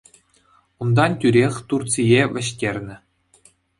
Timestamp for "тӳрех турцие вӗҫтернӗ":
1.23-2.95